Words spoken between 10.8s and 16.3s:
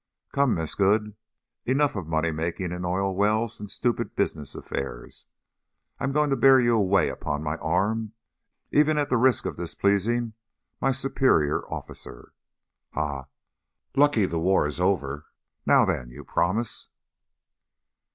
my superior officer. Ha! Lucky the war is over. Now then, your